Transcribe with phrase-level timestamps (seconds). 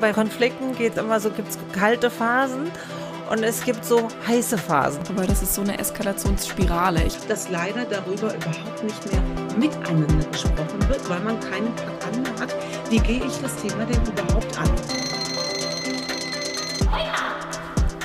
[0.00, 2.70] Bei Konflikten geht immer so, gibt es kalte Phasen
[3.30, 5.00] und es gibt so heiße Phasen.
[5.08, 7.06] Aber das ist so eine Eskalationsspirale.
[7.28, 9.22] dass leider darüber überhaupt nicht mehr
[9.56, 12.54] miteinander gesprochen wird, weil man keinen Plan mehr hat,
[12.90, 14.70] wie gehe ich das Thema denn überhaupt an.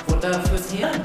[0.06, 1.02] Futter fürs Hirn.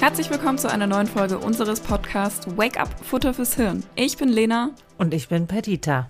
[0.00, 3.82] Herzlich willkommen zu einer neuen Folge unseres Podcasts Wake Up Futter fürs Hirn.
[3.96, 4.70] Ich bin Lena.
[4.98, 6.08] Und ich bin Perdita.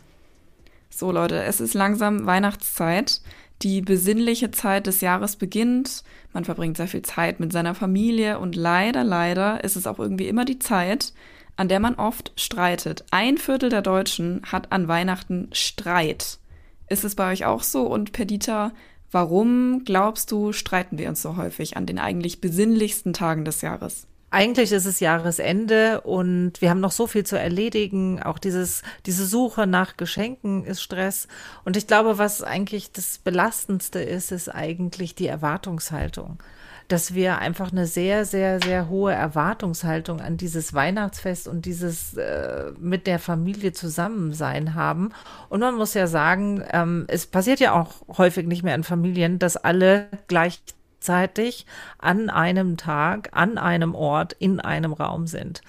[0.96, 3.20] So Leute, es ist langsam Weihnachtszeit.
[3.62, 6.04] Die besinnliche Zeit des Jahres beginnt.
[6.32, 10.28] Man verbringt sehr viel Zeit mit seiner Familie und leider, leider ist es auch irgendwie
[10.28, 11.12] immer die Zeit,
[11.56, 13.04] an der man oft streitet.
[13.10, 16.38] Ein Viertel der Deutschen hat an Weihnachten Streit.
[16.88, 17.86] Ist es bei euch auch so?
[17.86, 18.70] Und Perdita,
[19.10, 24.06] warum glaubst du, streiten wir uns so häufig an den eigentlich besinnlichsten Tagen des Jahres?
[24.34, 28.20] Eigentlich ist es Jahresende und wir haben noch so viel zu erledigen.
[28.20, 31.28] Auch dieses, diese Suche nach Geschenken ist Stress.
[31.64, 36.38] Und ich glaube, was eigentlich das Belastendste ist, ist eigentlich die Erwartungshaltung.
[36.88, 42.72] Dass wir einfach eine sehr, sehr, sehr hohe Erwartungshaltung an dieses Weihnachtsfest und dieses äh,
[42.80, 45.10] mit der Familie Zusammensein haben.
[45.48, 49.38] Und man muss ja sagen, ähm, es passiert ja auch häufig nicht mehr in Familien,
[49.38, 50.60] dass alle gleich
[51.04, 51.66] gleichzeitig
[51.98, 55.60] an einem Tag, an einem Ort, in einem Raum sind.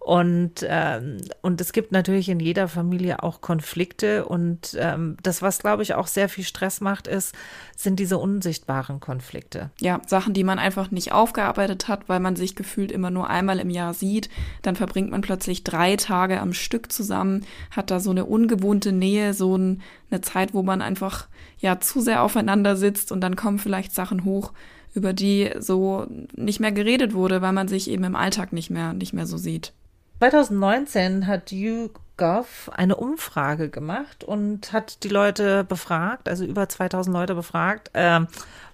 [0.00, 4.24] Und, ähm, und es gibt natürlich in jeder Familie auch Konflikte.
[4.24, 7.34] Und ähm, das, was, glaube ich, auch sehr viel Stress macht, ist,
[7.76, 9.70] sind diese unsichtbaren Konflikte.
[9.78, 13.60] Ja, Sachen, die man einfach nicht aufgearbeitet hat, weil man sich gefühlt immer nur einmal
[13.60, 14.30] im Jahr sieht.
[14.62, 19.34] Dann verbringt man plötzlich drei Tage am Stück zusammen, hat da so eine ungewohnte Nähe,
[19.34, 21.28] so ein, eine Zeit, wo man einfach
[21.58, 24.52] ja zu sehr aufeinander sitzt und dann kommen vielleicht Sachen hoch,
[24.94, 28.94] über die so nicht mehr geredet wurde, weil man sich eben im Alltag nicht mehr,
[28.94, 29.74] nicht mehr so sieht.
[30.20, 37.34] 2019 hat YouGov eine Umfrage gemacht und hat die Leute befragt, also über 2000 Leute
[37.34, 38.20] befragt, äh,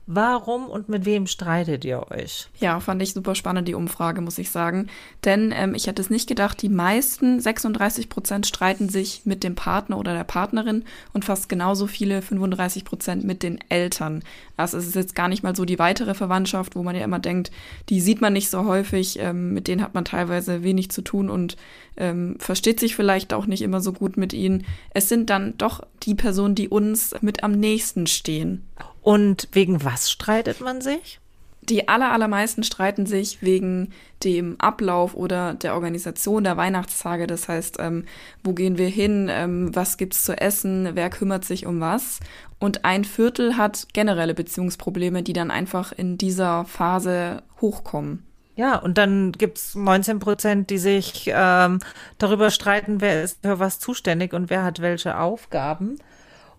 [0.09, 2.47] Warum und mit wem streitet ihr euch?
[2.61, 4.87] Ja, fand ich super spannend, die Umfrage, muss ich sagen.
[5.25, 9.57] Denn ähm, ich hätte es nicht gedacht, die meisten, 36 Prozent, streiten sich mit dem
[9.57, 14.23] Partner oder der Partnerin und fast genauso viele, 35 Prozent, mit den Eltern.
[14.57, 17.19] Also es ist jetzt gar nicht mal so die weitere Verwandtschaft, wo man ja immer
[17.19, 17.51] denkt,
[17.89, 21.29] die sieht man nicht so häufig, ähm, mit denen hat man teilweise wenig zu tun
[21.29, 21.57] und
[21.97, 24.67] ähm, versteht sich vielleicht auch nicht immer so gut mit ihnen.
[24.91, 28.69] Es sind dann doch die Personen, die uns mit am nächsten stehen.
[29.07, 31.21] Und wegen was streitet man sich?
[31.63, 33.93] Die aller, allermeisten streiten sich wegen
[34.25, 37.29] dem Ablauf oder der Organisation der Weihnachtstage.
[37.29, 38.05] Das heißt, ähm,
[38.43, 39.29] wo gehen wir hin?
[39.31, 40.91] Ähm, was gibt's zu essen?
[40.95, 42.19] Wer kümmert sich um was?
[42.59, 48.25] Und ein Viertel hat generelle Beziehungsprobleme, die dann einfach in dieser Phase hochkommen.
[48.57, 51.79] Ja, und dann gibt's 19 Prozent, die sich ähm,
[52.19, 56.01] darüber streiten, wer ist für was zuständig und wer hat welche Aufgaben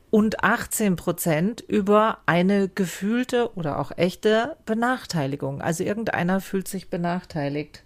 [0.09, 5.62] und 18 Prozent über eine gefühlte oder auch echte Benachteiligung.
[5.62, 7.84] Also irgendeiner fühlt sich benachteiligt.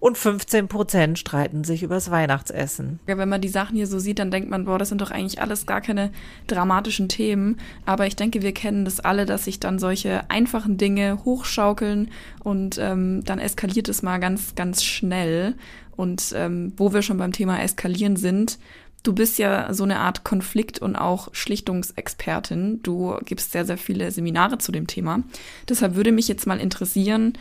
[0.00, 3.00] Und 15 Prozent streiten sich übers Weihnachtsessen.
[3.06, 5.40] Wenn man die Sachen hier so sieht, dann denkt man, boah, das sind doch eigentlich
[5.40, 6.12] alles gar keine
[6.46, 7.56] dramatischen Themen.
[7.84, 12.10] Aber ich denke, wir kennen das alle, dass sich dann solche einfachen Dinge hochschaukeln
[12.44, 15.56] und ähm, dann eskaliert es mal ganz, ganz schnell.
[15.96, 18.60] Und ähm, wo wir schon beim Thema Eskalieren sind,
[19.08, 22.82] Du bist ja so eine Art Konflikt- und auch Schlichtungsexpertin.
[22.82, 25.22] Du gibst sehr, sehr viele Seminare zu dem Thema.
[25.66, 27.32] Deshalb würde mich jetzt mal interessieren,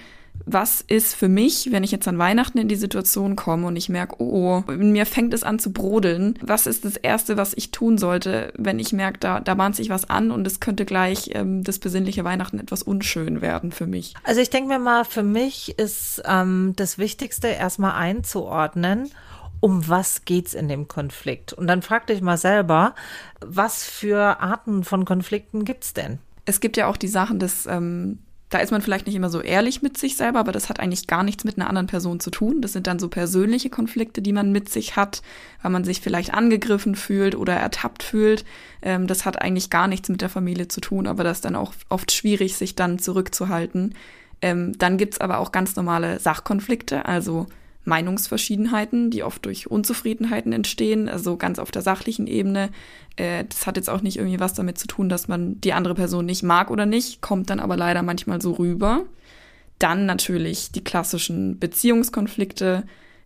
[0.45, 3.89] was ist für mich, wenn ich jetzt an Weihnachten in die Situation komme und ich
[3.89, 6.39] merke, oh, oh, mir fängt es an zu brodeln.
[6.41, 9.89] Was ist das Erste, was ich tun sollte, wenn ich merke, da, da bahnt sich
[9.89, 14.13] was an und es könnte gleich ähm, das besinnliche Weihnachten etwas unschön werden für mich?
[14.23, 19.09] Also ich denke mir mal, für mich ist ähm, das Wichtigste erstmal einzuordnen
[19.59, 21.53] um was geht's in dem Konflikt?
[21.53, 22.95] Und dann frag dich mal selber,
[23.40, 26.19] was für Arten von Konflikten gibt's denn?
[26.45, 28.19] Es gibt ja auch die Sachen des, ähm,
[28.50, 31.07] da ist man vielleicht nicht immer so ehrlich mit sich selber, aber das hat eigentlich
[31.07, 32.62] gar nichts mit einer anderen Person zu tun.
[32.62, 35.22] Das sind dann so persönliche Konflikte, die man mit sich hat,
[35.62, 38.45] weil man sich vielleicht angegriffen fühlt oder ertappt fühlt.
[38.81, 41.56] Ähm, das hat eigentlich gar nichts mit der Familie zu tun, aber das ist dann
[41.56, 43.95] auch oft schwierig, sich dann zurückzuhalten.
[44.42, 47.48] Ähm, dann gibt's aber auch ganz normale Sachkonflikte, also
[47.88, 52.69] Meinungsverschiedenheiten, die oft durch Unzufriedenheiten entstehen, also ganz auf der sachlichen Ebene.
[53.16, 55.95] Äh, das hat jetzt auch nicht irgendwie was damit zu tun, dass man die andere
[55.95, 59.06] Person nicht mag oder nicht, kommt dann aber leider manchmal so rüber.
[59.80, 62.84] Dann natürlich die klassischen Beziehungskonflikte,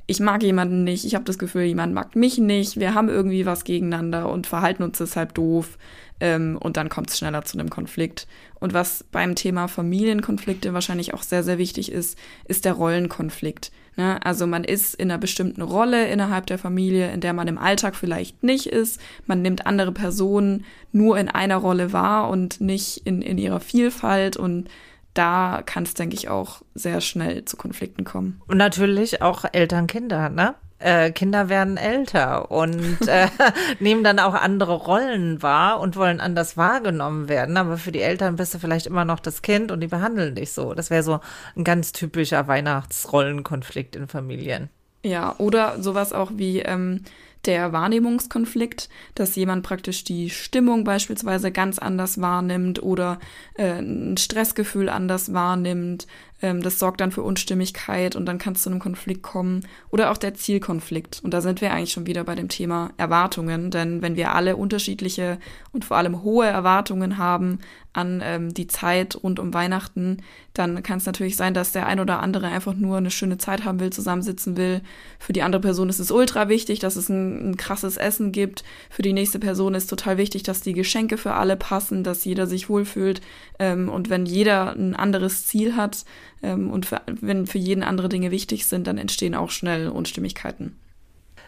[0.07, 3.45] ich mag jemanden nicht, ich habe das Gefühl, jemand mag mich nicht, wir haben irgendwie
[3.45, 5.77] was gegeneinander und verhalten uns deshalb doof.
[6.21, 8.27] Ähm, und dann kommt es schneller zu einem Konflikt.
[8.59, 13.71] Und was beim Thema Familienkonflikte wahrscheinlich auch sehr, sehr wichtig ist, ist der Rollenkonflikt.
[13.97, 14.23] Ne?
[14.23, 17.95] Also man ist in einer bestimmten Rolle innerhalb der Familie, in der man im Alltag
[17.95, 19.01] vielleicht nicht ist.
[19.25, 24.37] Man nimmt andere Personen nur in einer Rolle wahr und nicht in, in ihrer Vielfalt.
[24.37, 24.69] Und
[25.15, 28.39] da kann es, denke ich, auch sehr schnell zu Konflikten kommen.
[28.47, 30.53] Und natürlich auch Eltern-Kinder, ne?
[30.81, 33.27] Äh, Kinder werden älter und äh,
[33.79, 37.57] nehmen dann auch andere Rollen wahr und wollen anders wahrgenommen werden.
[37.57, 40.51] Aber für die Eltern bist du vielleicht immer noch das Kind und die behandeln dich
[40.53, 40.73] so.
[40.73, 41.19] Das wäre so
[41.55, 44.69] ein ganz typischer Weihnachtsrollenkonflikt in Familien.
[45.03, 47.03] Ja, oder sowas auch wie ähm,
[47.45, 53.19] der Wahrnehmungskonflikt, dass jemand praktisch die Stimmung beispielsweise ganz anders wahrnimmt oder
[53.55, 56.07] äh, ein Stressgefühl anders wahrnimmt,
[56.41, 59.61] ähm, das sorgt dann für Unstimmigkeit und dann kann es zu einem Konflikt kommen.
[59.89, 61.21] Oder auch der Zielkonflikt.
[61.23, 63.71] Und da sind wir eigentlich schon wieder bei dem Thema Erwartungen.
[63.71, 65.37] Denn wenn wir alle unterschiedliche
[65.71, 67.59] und vor allem hohe Erwartungen haben
[67.93, 70.17] an ähm, die Zeit rund um Weihnachten,
[70.53, 73.65] dann kann es natürlich sein, dass der ein oder andere einfach nur eine schöne Zeit
[73.65, 74.81] haben will, zusammensitzen will.
[75.19, 78.63] Für die andere Person ist es ultra wichtig, dass es ein, ein krasses Essen gibt.
[78.89, 82.47] Für die nächste Person ist total wichtig, dass die Geschenke für alle passen, dass jeder
[82.47, 83.21] sich wohlfühlt.
[83.59, 86.05] Ähm, und wenn jeder ein anderes Ziel hat,
[86.41, 90.75] und für, wenn für jeden andere Dinge wichtig sind, dann entstehen auch schnell Unstimmigkeiten.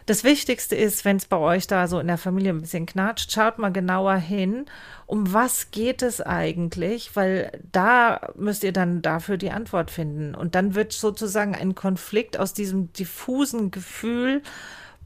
[0.06, 3.32] Das Wichtigste ist, wenn es bei euch da so in der Familie ein bisschen knatscht,
[3.32, 4.66] schaut mal genauer hin,
[5.06, 10.36] um was geht es eigentlich, weil da müsst ihr dann dafür die Antwort finden.
[10.36, 14.42] Und dann wird sozusagen ein Konflikt aus diesem diffusen Gefühl,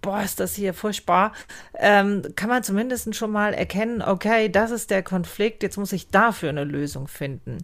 [0.01, 1.33] boah, ist das hier furchtbar,
[1.75, 6.09] ähm, kann man zumindest schon mal erkennen, okay, das ist der Konflikt, jetzt muss ich
[6.09, 7.59] dafür eine Lösung finden.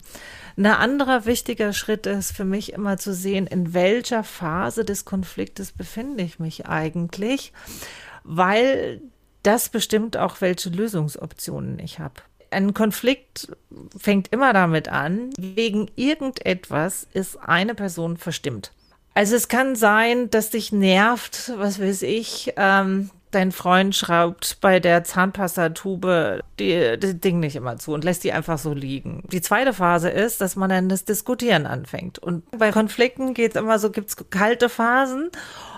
[0.58, 5.72] Ein anderer wichtiger Schritt ist für mich immer zu sehen, in welcher Phase des Konfliktes
[5.72, 7.54] befinde ich mich eigentlich,
[8.24, 9.02] weil
[9.44, 12.16] das bestimmt auch, welche Lösungsoptionen ich habe.
[12.50, 13.52] Ein Konflikt
[13.98, 18.72] fängt immer damit an, wegen irgendetwas ist eine Person verstimmt.
[19.14, 24.80] Also es kann sein, dass dich nervt, was weiß ich, ähm, dein Freund schraubt bei
[24.80, 29.24] der Zahnpastatube das Ding nicht immer zu und lässt die einfach so liegen.
[29.32, 32.20] Die zweite Phase ist, dass man dann das Diskutieren anfängt.
[32.20, 35.30] Und bei Konflikten geht es immer so, gibt es kalte Phasen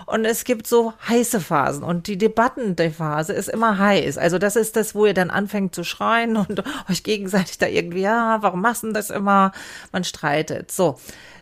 [0.06, 4.18] und es gibt so heiße Phasen und die Debatten der Phase ist immer heiß.
[4.18, 8.02] Also das ist das, wo ihr dann anfängt zu schreien und euch gegenseitig da irgendwie,
[8.02, 9.52] ja, warum machst du das immer?
[9.92, 10.70] Man streitet.
[10.70, 10.98] So.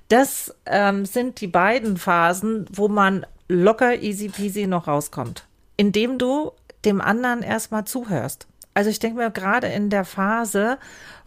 [0.08, 5.46] Das ähm, sind die beiden Phasen, wo man locker easy peasy noch rauskommt,
[5.76, 6.52] indem du
[6.84, 8.46] dem anderen erstmal zuhörst.
[8.74, 10.78] Also ich denke mir gerade in der Phase,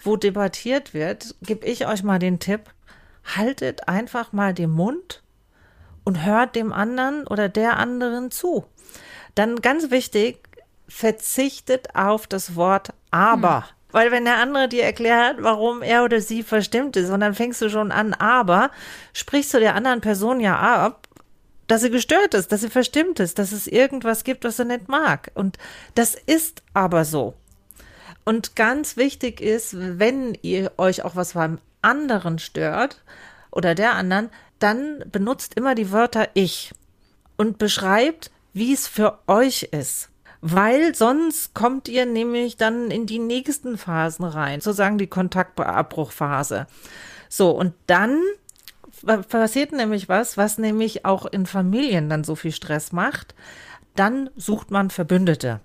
[0.02, 2.62] wo debattiert wird, gebe ich euch mal den Tipp,
[3.24, 5.24] haltet einfach mal den Mund
[6.04, 8.66] und hört dem anderen oder der anderen zu.
[9.36, 10.40] Dann ganz wichtig,
[10.88, 13.62] verzichtet auf das Wort aber.
[13.62, 13.77] Hm.
[13.98, 17.64] Weil wenn der andere dir erklärt, warum er oder sie verstimmt ist, und dann fängst
[17.64, 18.70] du schon an, aber
[19.12, 21.08] sprichst du der anderen Person ja ab,
[21.66, 24.88] dass sie gestört ist, dass sie verstimmt ist, dass es irgendwas gibt, was sie nicht
[24.88, 25.32] mag.
[25.34, 25.58] Und
[25.96, 27.34] das ist aber so.
[28.24, 33.02] Und ganz wichtig ist, wenn ihr euch auch was beim anderen stört
[33.50, 34.30] oder der anderen,
[34.60, 36.72] dann benutzt immer die Wörter ich
[37.36, 40.12] und beschreibt, wie es für euch ist
[40.42, 46.68] weil sonst kommt ihr nämlich dann in die nächsten Phasen rein, sozusagen die Kontaktabbruchphase.
[47.30, 48.22] So, und dann
[49.30, 53.36] passiert nämlich was, was nämlich auch in Familien dann so viel Stress macht.
[53.96, 55.60] Dann sucht man Verbündete.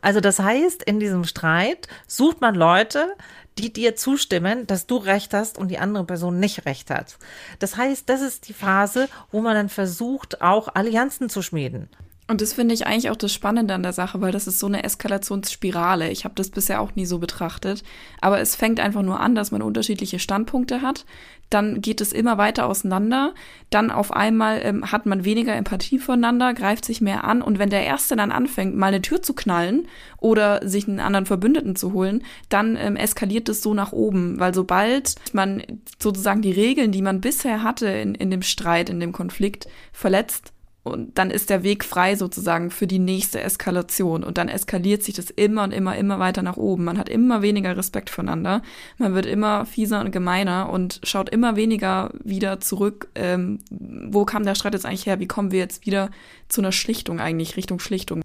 [0.00, 3.08] Also das heißt, in diesem Streit sucht man Leute,
[3.58, 7.18] die dir zustimmen, dass du recht hast und die andere Person nicht recht hat.
[7.58, 11.88] Das heißt, das ist die Phase, wo man dann versucht, auch Allianzen zu schmieden.
[12.28, 14.66] Und das finde ich eigentlich auch das Spannende an der Sache, weil das ist so
[14.66, 16.10] eine Eskalationsspirale.
[16.10, 17.84] Ich habe das bisher auch nie so betrachtet.
[18.20, 21.04] Aber es fängt einfach nur an, dass man unterschiedliche Standpunkte hat.
[21.50, 23.32] Dann geht es immer weiter auseinander.
[23.70, 27.42] Dann auf einmal ähm, hat man weniger Empathie voneinander, greift sich mehr an.
[27.42, 29.86] Und wenn der Erste dann anfängt, mal eine Tür zu knallen
[30.18, 34.40] oder sich einen anderen Verbündeten zu holen, dann ähm, eskaliert es so nach oben.
[34.40, 35.62] Weil sobald man
[36.00, 40.52] sozusagen die Regeln, die man bisher hatte in, in dem Streit, in dem Konflikt, verletzt,
[40.86, 44.22] und dann ist der Weg frei sozusagen für die nächste Eskalation.
[44.22, 46.84] Und dann eskaliert sich das immer und immer, immer weiter nach oben.
[46.84, 48.62] Man hat immer weniger Respekt voneinander.
[48.96, 53.08] Man wird immer fieser und gemeiner und schaut immer weniger wieder zurück.
[53.14, 55.18] Ähm, wo kam der Streit jetzt eigentlich her?
[55.18, 56.10] Wie kommen wir jetzt wieder
[56.48, 58.22] zu einer Schlichtung eigentlich, Richtung Schlichtung?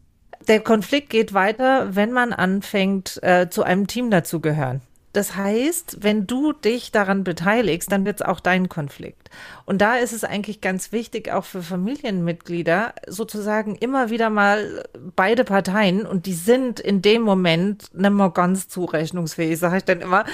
[0.48, 4.82] Der Konflikt geht weiter, wenn man anfängt, äh, zu einem Team dazugehören.
[5.13, 9.30] Das heißt, wenn du dich daran beteiligst, dann wird es auch dein Konflikt.
[9.65, 14.84] Und da ist es eigentlich ganz wichtig, auch für Familienmitglieder sozusagen immer wieder mal
[15.15, 20.25] beide Parteien, und die sind in dem Moment mehr ganz zurechnungsfähig, sage ich dann immer,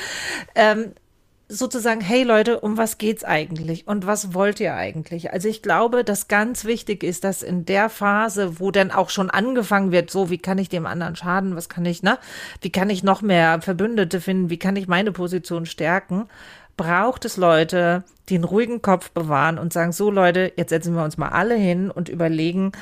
[0.55, 0.93] ähm,
[1.49, 5.31] sozusagen, hey Leute, um was geht's eigentlich und was wollt ihr eigentlich?
[5.31, 9.29] Also ich glaube, dass ganz wichtig ist, dass in der Phase, wo dann auch schon
[9.29, 12.17] angefangen wird, so wie kann ich dem anderen schaden, was kann ich, ne?
[12.61, 16.27] Wie kann ich noch mehr Verbündete finden, wie kann ich meine Position stärken?
[16.75, 21.03] Braucht es Leute, die einen ruhigen Kopf bewahren und sagen, so Leute, jetzt setzen wir
[21.03, 22.73] uns mal alle hin und überlegen,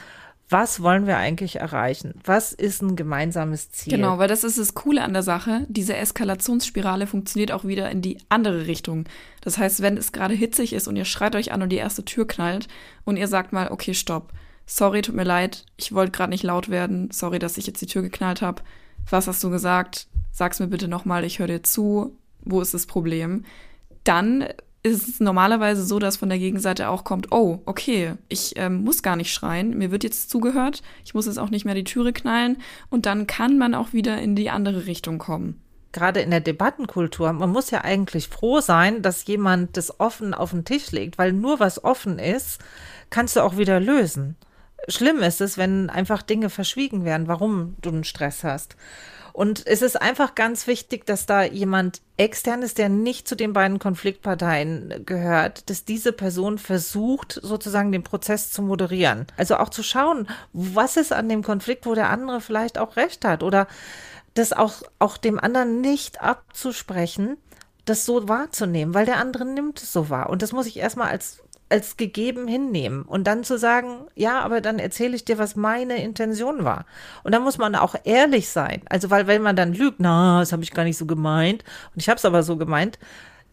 [0.48, 2.14] was wollen wir eigentlich erreichen?
[2.24, 3.94] Was ist ein gemeinsames Ziel?
[3.94, 5.66] Genau, weil das ist das Coole an der Sache.
[5.70, 9.06] Diese Eskalationsspirale funktioniert auch wieder in die andere Richtung.
[9.42, 12.06] Das heißt, wenn es gerade hitzig ist und ihr schreit euch an und die erste
[12.06, 12.68] Tür knallt
[13.06, 14.34] und ihr sagt mal, okay, stopp.
[14.68, 17.10] Sorry, tut mir leid, ich wollte gerade nicht laut werden.
[17.12, 18.62] Sorry, dass ich jetzt die Tür geknallt habe.
[19.10, 20.08] Was hast du gesagt?
[20.32, 22.18] Sag's mir bitte nochmal, ich höre dir zu.
[22.42, 23.46] Wo ist das Problem?
[24.04, 24.46] Dann
[24.86, 29.02] ist es normalerweise so, dass von der Gegenseite auch kommt, oh, okay, ich ähm, muss
[29.02, 32.14] gar nicht schreien, mir wird jetzt zugehört, ich muss jetzt auch nicht mehr die Türe
[32.14, 32.58] knallen
[32.92, 35.60] und dann kann man auch wieder in die andere Richtung kommen.
[35.92, 40.52] Gerade in der Debattenkultur, man muss ja eigentlich froh sein, dass jemand das offen auf
[40.52, 42.60] den Tisch legt, weil nur was offen ist,
[43.10, 44.36] kannst du auch wieder lösen.
[44.88, 48.76] Schlimm ist es, wenn einfach Dinge verschwiegen werden, warum du einen Stress hast.
[49.36, 53.52] Und es ist einfach ganz wichtig, dass da jemand extern ist, der nicht zu den
[53.52, 59.28] beiden Konfliktparteien gehört, dass diese Person versucht, sozusagen den Prozess zu moderieren.
[59.36, 63.26] Also auch zu schauen, was ist an dem Konflikt, wo der andere vielleicht auch recht
[63.26, 63.68] hat oder
[64.36, 67.36] das auch, auch dem anderen nicht abzusprechen,
[67.84, 70.30] das so wahrzunehmen, weil der andere nimmt es so wahr.
[70.30, 71.44] Und das muss ich erstmal als
[71.76, 76.02] als gegeben hinnehmen und dann zu sagen, ja, aber dann erzähle ich dir, was meine
[76.02, 76.86] Intention war.
[77.24, 78.82] Und da muss man auch ehrlich sein.
[78.90, 82.02] Also, weil wenn man dann lügt, na, das habe ich gar nicht so gemeint und
[82.02, 82.98] ich habe es aber so gemeint,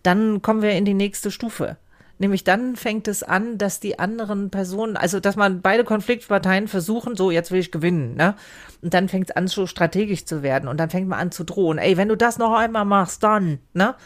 [0.04, 1.78] dann kommen wir in die nächste Stufe.
[2.18, 7.16] Nämlich dann fängt es an, dass die anderen Personen, also dass man beide Konfliktparteien versuchen,
[7.16, 8.36] so jetzt will ich gewinnen, ne?
[8.82, 11.42] Und dann fängt es an, so strategisch zu werden und dann fängt man an zu
[11.42, 11.78] drohen.
[11.78, 13.96] Ey, wenn du das noch einmal machst, dann, ne?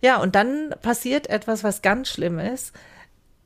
[0.00, 2.72] Ja, und dann passiert etwas, was ganz schlimm ist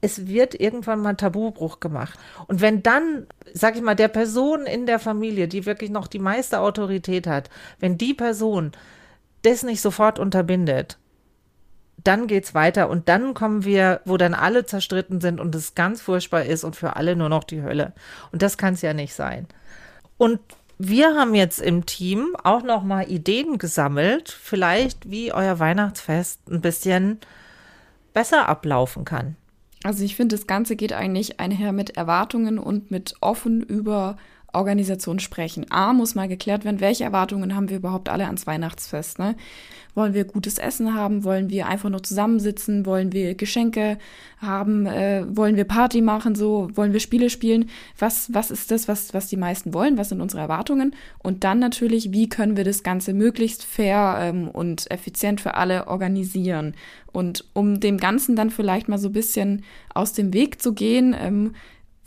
[0.01, 2.19] es wird irgendwann mal Tabubruch gemacht.
[2.47, 6.19] Und wenn dann, sag ich mal, der Person in der Familie, die wirklich noch die
[6.19, 8.73] meiste Autorität hat, wenn die Person
[9.43, 10.99] das nicht sofort unterbindet,
[12.03, 16.01] dann geht's weiter und dann kommen wir, wo dann alle zerstritten sind und es ganz
[16.01, 17.93] furchtbar ist und für alle nur noch die Hölle.
[18.33, 19.47] Und das kann es ja nicht sein.
[20.17, 20.41] Und
[20.79, 26.63] wir haben jetzt im Team auch noch mal Ideen gesammelt, vielleicht wie euer Weihnachtsfest ein
[26.63, 27.21] bisschen
[28.15, 29.37] besser ablaufen kann.
[29.83, 34.17] Also ich finde, das Ganze geht eigentlich einher mit Erwartungen und mit offen über
[34.53, 35.67] Organisation sprechen.
[35.71, 39.19] A, muss mal geklärt werden, welche Erwartungen haben wir überhaupt alle ans Weihnachtsfest.
[39.19, 39.37] Ne?
[39.95, 41.25] Wollen wir gutes Essen haben?
[41.25, 42.87] Wollen wir einfach nur zusammensitzen?
[42.87, 43.99] Wollen wir Geschenke
[44.39, 44.87] haben?
[44.87, 46.35] Äh, wollen wir Party machen?
[46.35, 47.71] So wollen wir Spiele spielen?
[47.99, 49.99] Was was ist das, was was die meisten wollen?
[49.99, 50.95] Was sind unsere Erwartungen?
[51.19, 55.89] Und dann natürlich, wie können wir das Ganze möglichst fair ähm, und effizient für alle
[55.89, 56.75] organisieren?
[57.13, 61.17] Und um dem Ganzen dann vielleicht mal so ein bisschen aus dem Weg zu gehen,
[61.19, 61.55] ähm,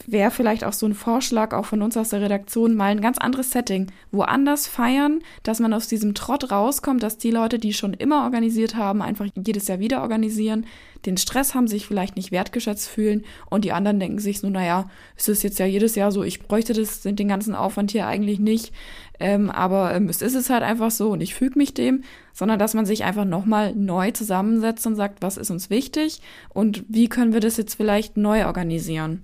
[0.08, 3.18] wäre vielleicht auch so ein Vorschlag auch von uns aus der Redaktion mal ein ganz
[3.18, 3.92] anderes Setting.
[4.12, 8.76] Woanders feiern, dass man aus diesem Trott rauskommt, dass die Leute, die schon immer organisiert
[8.76, 10.66] haben, einfach jedes Jahr wieder organisieren,
[11.06, 14.90] den Stress haben, sich vielleicht nicht wertgeschätzt fühlen und die anderen denken sich so, naja,
[15.18, 18.40] es ist jetzt ja jedes Jahr so, ich bräuchte das, den ganzen Aufwand hier eigentlich
[18.40, 18.74] nicht,
[19.20, 22.60] ähm, aber ähm, es ist es halt einfach so und ich füge mich dem, sondern
[22.60, 27.10] dass man sich einfach nochmal neu zusammensetzt und sagt, was ist uns wichtig und wie
[27.10, 29.24] können wir das jetzt vielleicht neu organisieren.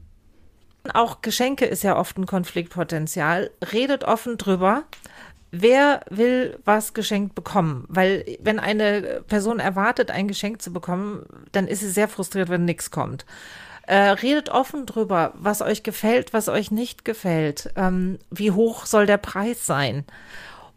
[0.92, 3.52] Auch Geschenke ist ja oft ein Konfliktpotenzial.
[3.72, 4.84] Redet offen drüber.
[5.52, 7.86] Wer will was geschenkt bekommen?
[7.88, 12.66] Weil wenn eine Person erwartet, ein Geschenk zu bekommen, dann ist sie sehr frustriert, wenn
[12.66, 13.26] nichts kommt.
[13.88, 17.72] Äh, redet offen drüber, was euch gefällt, was euch nicht gefällt.
[17.76, 20.06] Ähm, wie hoch soll der Preis sein?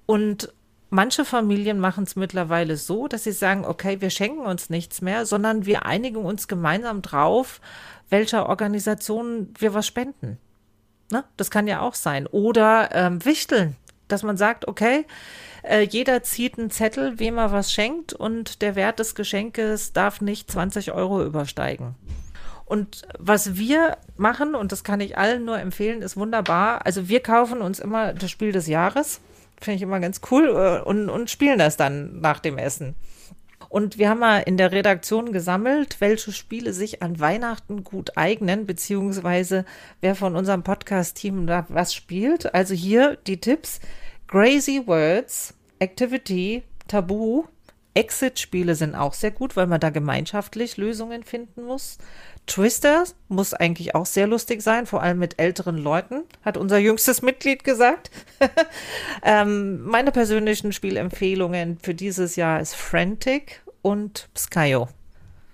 [0.07, 0.52] Und
[0.92, 5.25] manche Familien machen es mittlerweile so, dass sie sagen, okay, wir schenken uns nichts mehr,
[5.25, 7.61] sondern wir einigen uns gemeinsam drauf,
[8.11, 10.38] welcher Organisation wir was spenden.
[11.11, 11.25] Ne?
[11.38, 12.26] Das kann ja auch sein.
[12.26, 13.76] Oder ähm, wichteln,
[14.08, 15.06] dass man sagt, okay,
[15.62, 20.20] äh, jeder zieht einen Zettel, wem er was schenkt und der Wert des Geschenkes darf
[20.20, 21.94] nicht 20 Euro übersteigen.
[22.66, 26.84] Und was wir machen, und das kann ich allen nur empfehlen, ist wunderbar.
[26.84, 29.20] Also wir kaufen uns immer das Spiel des Jahres.
[29.62, 32.95] Finde ich immer ganz cool äh, und, und spielen das dann nach dem Essen.
[33.69, 38.66] Und wir haben mal in der Redaktion gesammelt, welche Spiele sich an Weihnachten gut eignen,
[38.66, 39.64] beziehungsweise
[40.02, 42.54] wer von unserem Podcast-Team da was spielt.
[42.54, 43.81] Also hier die Tipps.
[44.28, 47.45] Crazy Words, Activity, Tabu,
[47.94, 51.99] Exit-Spiele sind auch sehr gut, weil man da gemeinschaftlich Lösungen finden muss.
[52.46, 57.22] Twister muss eigentlich auch sehr lustig sein, vor allem mit älteren Leuten, hat unser jüngstes
[57.22, 58.11] Mitglied gesagt.
[59.22, 64.88] ähm, meine persönlichen Spielempfehlungen für dieses Jahr ist Frantic und Skyo.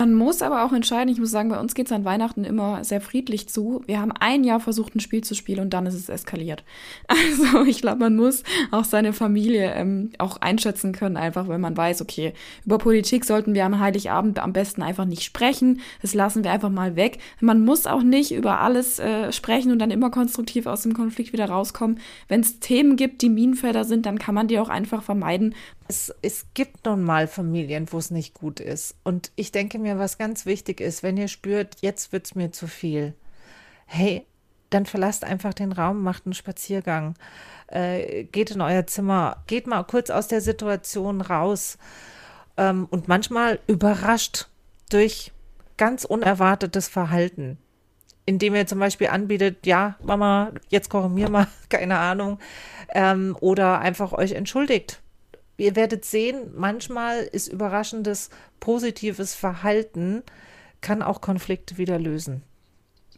[0.01, 2.85] Man muss aber auch entscheiden, ich muss sagen, bei uns geht es an Weihnachten immer
[2.85, 3.83] sehr friedlich zu.
[3.87, 6.63] Wir haben ein Jahr versucht, ein Spiel zu spielen und dann ist es eskaliert.
[7.29, 11.77] Also ich glaube, man muss auch seine Familie ähm, auch einschätzen können, einfach wenn man
[11.77, 12.33] weiß, okay,
[12.65, 15.81] über Politik sollten wir am Heiligabend am besten einfach nicht sprechen.
[16.01, 17.19] Das lassen wir einfach mal weg.
[17.41, 21.33] Man muss auch nicht über alles äh, sprechen und dann immer konstruktiv aus dem Konflikt
[21.33, 21.99] wieder rauskommen.
[22.29, 25.55] Wenn es Themen gibt, die Minenfelder sind, dann kann man die auch einfach vermeiden
[25.89, 28.95] es, es gibt nun mal Familien, wo es nicht gut ist.
[29.05, 32.53] Und ich denke mir, was ganz wichtig ist, wenn ihr spürt, jetzt wird es mir
[32.53, 33.15] zu viel,
[33.87, 34.27] hey,
[34.71, 37.15] dann verlasst einfach den Raum, macht einen Spaziergang,
[37.69, 41.79] äh, geht in euer Zimmer, geht mal kurz aus der Situation raus
[42.59, 44.49] ähm, und manchmal überrascht
[44.91, 45.33] durch
[45.79, 47.57] ganz unerwartetes Verhalten,
[48.27, 52.39] indem ihr zum Beispiel anbietet, ja, Mama, jetzt kochen wir mal, keine Ahnung,
[52.91, 55.01] ähm, oder einfach euch entschuldigt
[55.59, 60.23] ihr werdet sehen, manchmal ist überraschendes positives Verhalten,
[60.81, 62.43] kann auch Konflikte wieder lösen.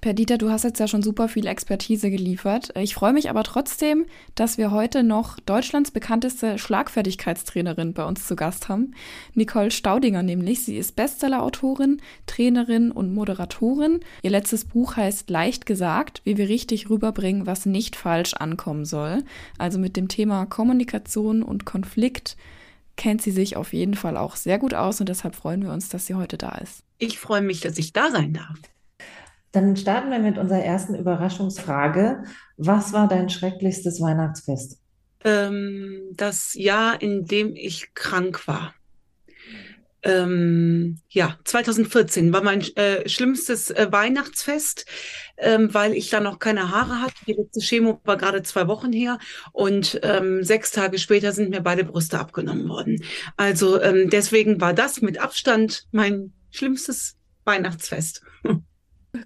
[0.00, 2.72] Perdita, du hast jetzt ja schon super viel Expertise geliefert.
[2.78, 8.34] Ich freue mich aber trotzdem, dass wir heute noch Deutschlands bekannteste Schlagfertigkeitstrainerin bei uns zu
[8.34, 8.94] Gast haben.
[9.34, 10.64] Nicole Staudinger nämlich.
[10.64, 14.00] Sie ist Bestsellerautorin, Trainerin und Moderatorin.
[14.22, 19.22] Ihr letztes Buch heißt Leicht gesagt, wie wir richtig rüberbringen, was nicht falsch ankommen soll.
[19.58, 22.38] Also mit dem Thema Kommunikation und Konflikt
[22.96, 25.90] kennt sie sich auf jeden Fall auch sehr gut aus und deshalb freuen wir uns,
[25.90, 26.84] dass sie heute da ist.
[26.96, 28.58] Ich freue mich, dass ich da sein darf.
[29.52, 32.22] Dann starten wir mit unserer ersten Überraschungsfrage.
[32.56, 34.78] Was war dein schrecklichstes Weihnachtsfest?
[35.24, 38.74] Ähm, das Jahr, in dem ich krank war.
[40.02, 44.86] Ähm, ja, 2014 war mein äh, schlimmstes äh, Weihnachtsfest,
[45.36, 47.14] ähm, weil ich da noch keine Haare hatte.
[47.26, 49.18] Die letzte Chemo war gerade zwei Wochen her
[49.52, 53.04] und ähm, sechs Tage später sind mir beide Brüste abgenommen worden.
[53.36, 58.22] Also ähm, deswegen war das mit Abstand mein schlimmstes Weihnachtsfest.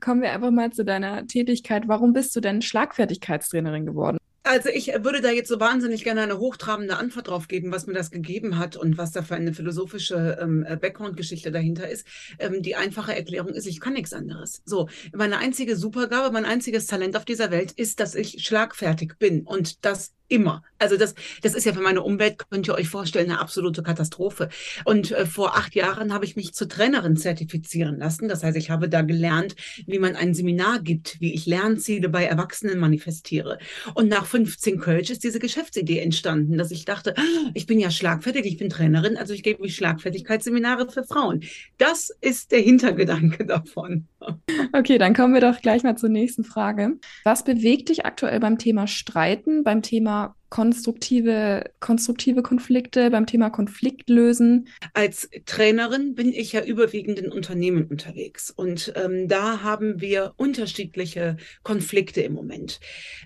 [0.00, 1.84] Kommen wir einfach mal zu deiner Tätigkeit.
[1.86, 4.18] Warum bist du denn Schlagfertigkeitstrainerin geworden?
[4.46, 7.94] Also ich würde da jetzt so wahnsinnig gerne eine hochtrabende Antwort drauf geben, was mir
[7.94, 12.06] das gegeben hat und was da für eine philosophische ähm, äh, Background-Geschichte dahinter ist.
[12.38, 14.60] Ähm, die einfache Erklärung ist, ich kann nichts anderes.
[14.66, 19.46] So, meine einzige Supergabe, mein einziges Talent auf dieser Welt ist, dass ich schlagfertig bin
[19.46, 20.62] und das immer.
[20.78, 24.48] Also das, das ist ja für meine Umwelt, könnt ihr euch vorstellen, eine absolute Katastrophe.
[24.84, 28.28] Und äh, vor acht Jahren habe ich mich zur Trainerin zertifizieren lassen.
[28.28, 29.54] Das heißt, ich habe da gelernt,
[29.86, 33.58] wie man ein Seminar gibt, wie ich Lernziele bei Erwachsenen manifestiere.
[33.94, 37.90] Und nach 15 Kölsch ist diese Geschäftsidee entstanden, dass ich dachte, ah, ich bin ja
[37.90, 41.42] schlagfertig, ich bin Trainerin, also ich gebe Schlagfertigkeitsseminare für Frauen.
[41.78, 44.08] Das ist der Hintergedanke davon.
[44.72, 46.98] Okay, dann kommen wir doch gleich mal zur nächsten Frage.
[47.24, 50.13] Was bewegt dich aktuell beim Thema Streiten, beim Thema
[50.54, 54.68] konstruktive, konstruktive Konflikte, beim Thema Konfliktlösen?
[54.92, 61.38] Als Trainerin bin ich ja überwiegend in Unternehmen unterwegs und ähm, da haben wir unterschiedliche
[61.64, 62.78] Konflikte im Moment.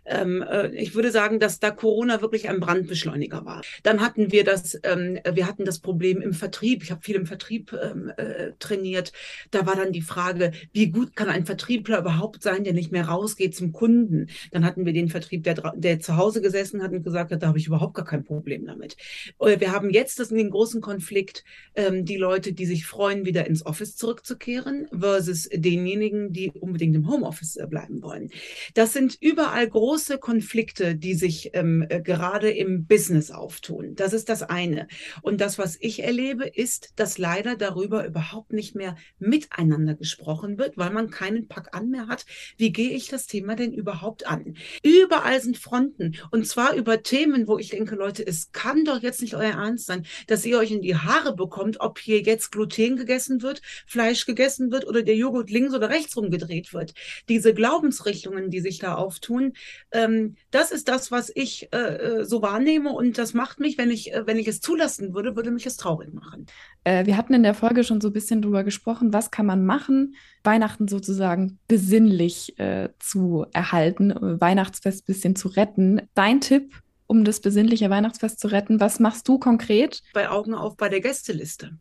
[0.06, 3.60] Ähm, äh, ich würde sagen, dass da Corona wirklich ein Brandbeschleuniger war.
[3.82, 6.82] Dann hatten wir das, ähm, wir hatten das Problem im Vertrieb.
[6.82, 9.12] Ich habe viel im Vertrieb ähm, äh, trainiert.
[9.50, 13.06] Da war dann die Frage, wie gut kann ein Vertriebler überhaupt sein, der nicht mehr
[13.06, 14.28] rausgeht zum Kunden?
[14.50, 17.42] Dann hatten wir den Vertrieb, der, der zu Hause gesessen hat und gesagt, gesagt hat,
[17.42, 18.96] da habe ich überhaupt gar kein Problem damit.
[19.40, 23.46] Äh, wir haben jetzt das den großen Konflikt, ähm, die Leute, die sich freuen, wieder
[23.46, 28.30] ins Office zurückzukehren, versus denjenigen, die unbedingt im Homeoffice äh, bleiben wollen.
[28.74, 33.94] Das sind überall große Konflikte, die sich ähm, äh, gerade im Business auftun.
[33.96, 34.86] Das ist das eine.
[35.22, 40.76] Und das, was ich erlebe, ist, dass leider darüber überhaupt nicht mehr miteinander gesprochen wird,
[40.76, 42.26] weil man keinen Pack an mehr hat.
[42.56, 44.56] Wie gehe ich das Thema denn überhaupt an?
[44.82, 49.22] Überall sind Fronten und zwar über Themen, wo ich denke, Leute, es kann doch jetzt
[49.22, 52.96] nicht euer Ernst sein, dass ihr euch in die Haare bekommt, ob hier jetzt Gluten
[52.96, 56.92] gegessen wird, Fleisch gegessen wird oder der Joghurt links oder rechts rumgedreht wird.
[57.30, 59.54] Diese Glaubensrichtungen, die sich da auftun,
[59.90, 63.90] ähm, das ist das, was ich äh, äh so wahrnehme und das macht mich, wenn
[63.90, 66.44] ich, äh, wenn ich es zulassen würde, würde mich es traurig machen.
[66.84, 69.64] Äh, wir hatten in der Folge schon so ein bisschen drüber gesprochen, was kann man
[69.64, 76.02] machen, Weihnachten sozusagen besinnlich äh, zu erhalten, Weihnachtsfest ein bisschen zu retten.
[76.12, 76.74] Dein Tipp
[77.08, 78.78] um das besinnliche Weihnachtsfest zu retten.
[78.78, 80.02] Was machst du konkret?
[80.12, 81.76] Bei Augen auf bei der Gästeliste.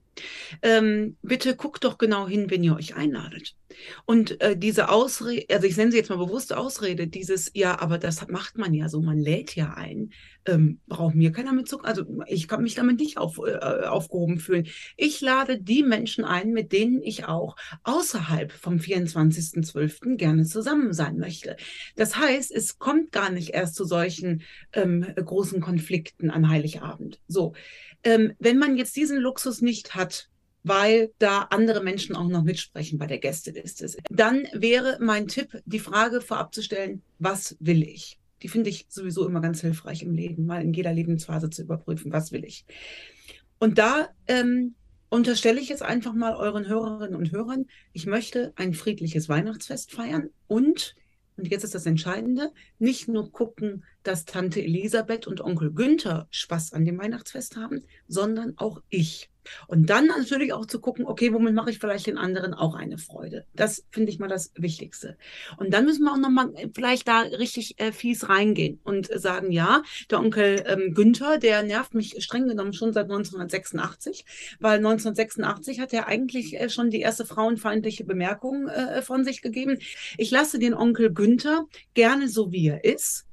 [0.62, 3.56] Ähm, bitte guckt doch genau hin, wenn ihr euch einladet.
[4.06, 7.98] Und äh, diese Ausrede, also ich nenne sie jetzt mal bewusst Ausrede, dieses, ja, aber
[7.98, 10.12] das macht man ja so, man lädt ja ein,
[10.46, 14.40] ähm, braucht mir keiner mit Zucker, also ich kann mich damit nicht auf, äh, aufgehoben
[14.40, 14.68] fühlen.
[14.96, 20.16] Ich lade die Menschen ein, mit denen ich auch außerhalb vom 24.12.
[20.16, 21.58] gerne zusammen sein möchte.
[21.96, 27.20] Das heißt, es kommt gar nicht erst zu solchen ähm, großen Konflikten an Heiligabend.
[27.28, 27.54] So,
[28.08, 30.30] ähm, wenn man jetzt diesen Luxus nicht hat,
[30.64, 33.92] weil da andere Menschen auch noch mitsprechen bei der Gästeliste.
[34.10, 38.18] Dann wäre mein Tipp, die Frage vorab zu stellen, was will ich?
[38.44, 42.14] Die finde ich sowieso immer ganz hilfreich im Leben, mal in jeder Lebensphase zu überprüfen,
[42.14, 42.66] was will ich.
[43.60, 44.76] Und da ähm,
[45.10, 50.30] unterstelle ich jetzt einfach mal euren Hörerinnen und Hörern, ich möchte ein friedliches Weihnachtsfest feiern
[50.48, 50.96] und,
[51.38, 56.74] und jetzt ist das Entscheidende, nicht nur gucken, dass Tante Elisabeth und Onkel Günther Spaß
[56.74, 59.30] an dem Weihnachtsfest haben, sondern auch ich.
[59.68, 62.98] Und dann natürlich auch zu gucken, okay, womit mache ich vielleicht den anderen auch eine
[62.98, 63.46] Freude?
[63.54, 65.18] Das finde ich mal das Wichtigste.
[65.58, 69.84] Und dann müssen wir auch nochmal vielleicht da richtig äh, fies reingehen und sagen, ja,
[70.10, 74.26] der Onkel ähm, Günther, der nervt mich streng genommen schon seit 1986,
[74.60, 79.80] weil 1986 hat er eigentlich äh, schon die erste frauenfeindliche Bemerkung äh, von sich gegeben.
[80.18, 83.26] Ich lasse den Onkel Günther gerne so, wie er ist.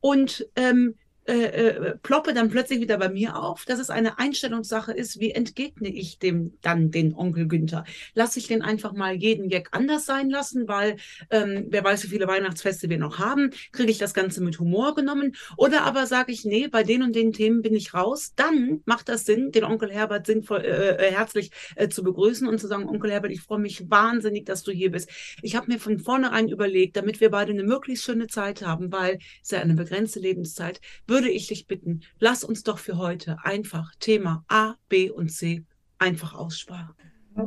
[0.00, 0.94] Und ähm,
[1.30, 5.30] äh, äh, ploppe dann plötzlich wieder bei mir auf, dass es eine Einstellungssache ist, wie
[5.30, 7.84] entgegne ich dem dann den Onkel Günther?
[8.14, 10.96] Lasse ich den einfach mal jeden Jack anders sein lassen, weil
[11.30, 14.94] ähm, wer weiß, wie viele Weihnachtsfeste wir noch haben, kriege ich das Ganze mit Humor
[14.94, 15.36] genommen?
[15.56, 19.08] Oder aber sage ich, nee, bei den und den Themen bin ich raus, dann macht
[19.08, 22.88] das Sinn, den Onkel Herbert sinnvoll, äh, äh, herzlich äh, zu begrüßen und zu sagen,
[22.88, 25.10] Onkel Herbert, ich freue mich wahnsinnig, dass du hier bist.
[25.42, 29.18] Ich habe mir von vornherein überlegt, damit wir beide eine möglichst schöne Zeit haben, weil
[29.42, 33.92] es ja eine begrenzte Lebenszeit, würde ich dich bitten, lass uns doch für heute einfach
[34.00, 35.64] Thema A, B und C
[35.98, 36.94] einfach aussparen.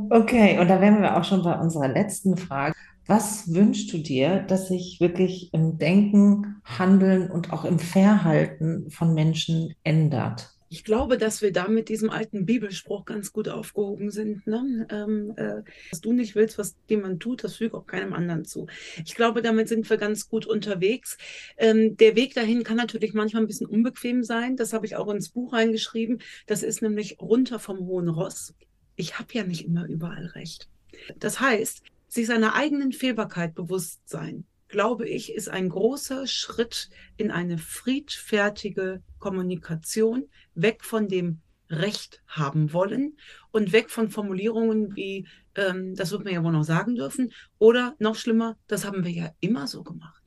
[0.09, 2.75] Okay, und da wären wir auch schon bei unserer letzten Frage.
[3.05, 9.13] Was wünschst du dir, dass sich wirklich im Denken, Handeln und auch im Verhalten von
[9.13, 10.52] Menschen ändert?
[10.73, 14.47] Ich glaube, dass wir da mit diesem alten Bibelspruch ganz gut aufgehoben sind.
[14.47, 14.87] Ne?
[14.89, 18.65] Ähm, äh, was du nicht willst, was jemand tut, das fügt auch keinem anderen zu.
[19.05, 21.19] Ich glaube, damit sind wir ganz gut unterwegs.
[21.57, 24.57] Ähm, der Weg dahin kann natürlich manchmal ein bisschen unbequem sein.
[24.57, 26.23] Das habe ich auch ins Buch reingeschrieben.
[26.47, 28.55] Das ist nämlich runter vom hohen Ross.
[28.95, 30.69] Ich habe ja nicht immer überall recht.
[31.19, 37.29] Das heißt, sich seiner eigenen Fehlbarkeit bewusst sein, glaube ich, ist ein großer Schritt in
[37.29, 43.15] eine friedfertige Kommunikation, weg von dem Recht haben wollen
[43.51, 47.95] und weg von Formulierungen wie, ähm, das wird man ja wohl noch sagen dürfen, oder
[47.99, 50.23] noch schlimmer, das haben wir ja immer so gemacht.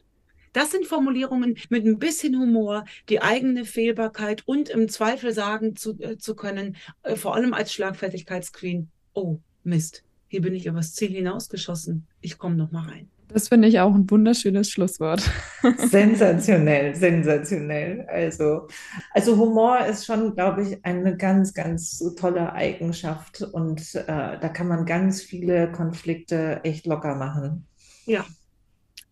[0.52, 5.98] Das sind Formulierungen mit ein bisschen Humor, die eigene Fehlbarkeit und im Zweifel sagen zu,
[5.98, 11.10] äh, zu können, äh, vor allem als Schlagfertigkeitsqueen, oh Mist, hier bin ich übers Ziel
[11.10, 13.10] hinausgeschossen, ich komme noch mal rein.
[13.28, 15.22] Das finde ich auch ein wunderschönes Schlusswort.
[15.78, 18.06] Sensationell, sensationell.
[18.08, 18.68] Also,
[19.12, 24.68] also Humor ist schon, glaube ich, eine ganz, ganz tolle Eigenschaft und äh, da kann
[24.68, 27.66] man ganz viele Konflikte echt locker machen.
[28.06, 28.24] Ja,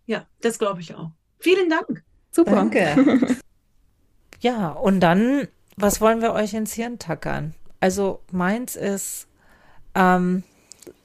[0.07, 1.11] ja, das glaube ich auch.
[1.39, 2.03] Vielen Dank.
[2.31, 2.55] Super.
[2.57, 3.37] Danke.
[4.41, 7.55] ja, und dann, was wollen wir euch ins Hirn tackern?
[7.81, 9.29] Also meins ist,
[9.95, 10.43] ähm,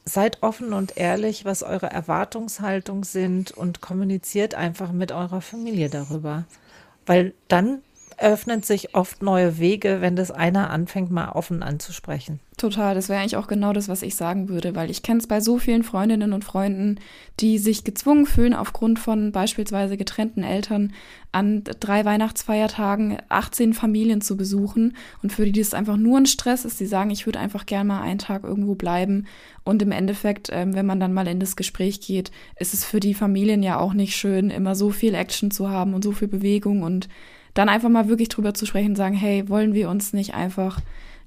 [0.10, 6.46] seid offen und ehrlich, was eure Erwartungshaltung sind und kommuniziert einfach mit eurer Familie darüber.
[7.06, 7.82] Weil dann
[8.20, 12.40] öffnen sich oft neue Wege, wenn das einer anfängt, mal offen anzusprechen.
[12.58, 15.28] Total, das wäre eigentlich auch genau das, was ich sagen würde, weil ich kenne es
[15.28, 17.00] bei so vielen Freundinnen und Freunden,
[17.40, 20.92] die sich gezwungen fühlen, aufgrund von beispielsweise getrennten Eltern
[21.32, 26.66] an drei Weihnachtsfeiertagen 18 Familien zu besuchen und für die das einfach nur ein Stress
[26.66, 26.82] ist.
[26.82, 29.28] Die sagen, ich würde einfach gerne mal einen Tag irgendwo bleiben
[29.64, 33.00] und im Endeffekt, ähm, wenn man dann mal in das Gespräch geht, ist es für
[33.00, 36.28] die Familien ja auch nicht schön, immer so viel Action zu haben und so viel
[36.28, 37.08] Bewegung und
[37.54, 40.80] dann einfach mal wirklich drüber zu sprechen und sagen, hey, wollen wir uns nicht einfach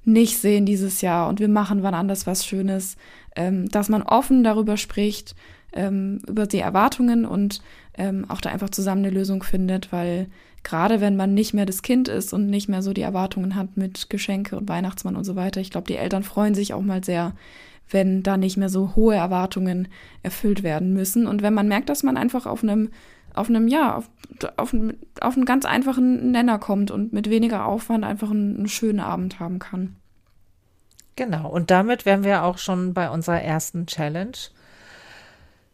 [0.05, 2.97] nicht sehen dieses Jahr und wir machen wann anders was Schönes,
[3.35, 5.35] ähm, dass man offen darüber spricht,
[5.73, 7.61] ähm, über die Erwartungen und
[7.97, 10.27] ähm, auch da einfach zusammen eine Lösung findet, weil
[10.63, 13.75] gerade wenn man nicht mehr das Kind ist und nicht mehr so die Erwartungen hat
[13.75, 17.03] mit Geschenke und Weihnachtsmann und so weiter, ich glaube, die Eltern freuen sich auch mal
[17.03, 17.33] sehr,
[17.89, 19.87] wenn da nicht mehr so hohe Erwartungen
[20.21, 21.27] erfüllt werden müssen.
[21.27, 22.89] Und wenn man merkt, dass man einfach auf einem
[23.33, 24.09] auf einem, ja, auf,
[24.57, 24.75] auf,
[25.21, 29.39] auf einen ganz einfachen Nenner kommt und mit weniger Aufwand einfach einen, einen schönen Abend
[29.39, 29.95] haben kann.
[31.15, 34.37] Genau, und damit wären wir auch schon bei unserer ersten Challenge.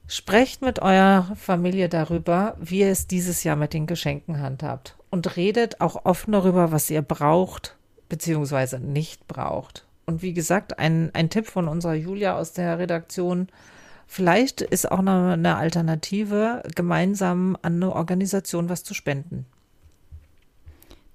[0.07, 4.95] Sprecht mit eurer Familie darüber, wie ihr es dieses Jahr mit den Geschenken handhabt.
[5.11, 7.77] Und redet auch offen darüber, was ihr braucht,
[8.09, 9.85] beziehungsweise nicht braucht.
[10.05, 13.47] Und wie gesagt, ein, ein Tipp von unserer Julia aus der Redaktion,
[14.09, 19.45] vielleicht ist auch eine, eine Alternative, gemeinsam an eine Organisation was zu spenden.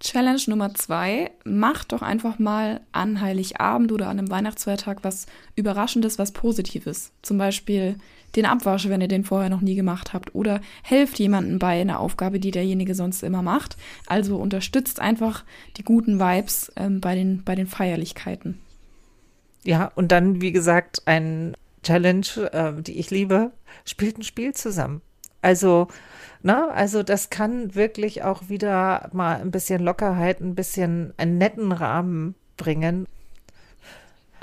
[0.00, 5.26] Challenge Nummer zwei, macht doch einfach mal an Heiligabend oder an einem Weihnachtsfeiertag was
[5.57, 7.11] Überraschendes, was Positives.
[7.22, 7.96] Zum Beispiel
[8.37, 10.35] den Abwasch, wenn ihr den vorher noch nie gemacht habt.
[10.35, 13.76] Oder helft jemandem bei einer Aufgabe, die derjenige sonst immer macht.
[14.07, 15.44] Also unterstützt einfach
[15.76, 18.59] die guten Vibes ähm, bei, den, bei den Feierlichkeiten.
[19.62, 23.52] Ja, und dann, wie gesagt, ein Challenge, äh, die ich liebe,
[23.84, 25.02] spielt ein Spiel zusammen.
[25.42, 25.88] Also,
[26.42, 31.70] ne, also das kann wirklich auch wieder mal ein bisschen Lockerheit, ein bisschen einen netten
[31.70, 33.06] Rahmen bringen.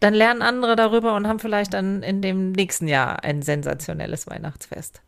[0.00, 5.00] dann lernen andere darüber und haben vielleicht dann in dem nächsten Jahr ein sensationelles Weihnachtsfest.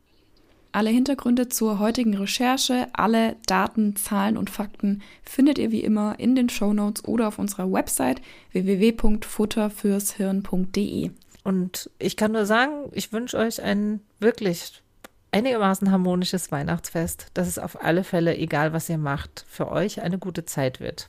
[0.79, 6.37] Alle Hintergründe zur heutigen Recherche, alle Daten, Zahlen und Fakten findet ihr wie immer in
[6.37, 11.11] den Show Notes oder auf unserer Website www.futterfürshirn.de.
[11.43, 14.85] Und ich kann nur sagen, ich wünsche euch ein wirklich
[15.33, 20.19] einigermaßen harmonisches Weihnachtsfest, dass es auf alle Fälle, egal was ihr macht, für euch eine
[20.19, 21.09] gute Zeit wird.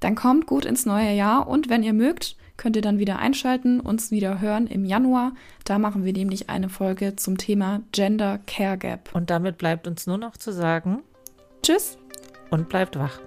[0.00, 3.80] Dann kommt gut ins neue Jahr und wenn ihr mögt, könnt ihr dann wieder einschalten,
[3.80, 5.32] uns wieder hören im Januar.
[5.64, 9.10] Da machen wir nämlich eine Folge zum Thema Gender Care Gap.
[9.14, 11.02] Und damit bleibt uns nur noch zu sagen,
[11.64, 11.98] tschüss
[12.50, 13.18] und bleibt wach.